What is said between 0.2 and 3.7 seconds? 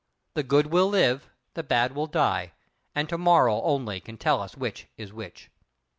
The good will live, the bad will die; and tomorrow